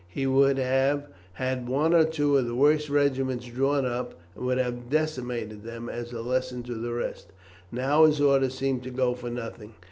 He 0.07 0.25
would 0.25 0.57
have 0.57 1.09
had 1.33 1.69
one 1.69 1.93
or 1.93 2.05
two 2.05 2.35
of 2.35 2.47
the 2.47 2.55
worst 2.55 2.89
regiments 2.89 3.45
drawn 3.45 3.85
up, 3.85 4.15
and 4.35 4.47
would 4.47 4.57
have 4.57 4.89
decimated 4.89 5.61
them 5.63 5.89
as 5.89 6.11
a 6.11 6.23
lesson 6.23 6.63
to 6.63 6.73
the 6.73 6.91
rest. 6.91 7.27
Now 7.71 8.05
his 8.05 8.19
orders 8.19 8.55
seem 8.55 8.79
to 8.79 8.89
go 8.89 9.13
for 9.13 9.29
nothing. 9.29 9.75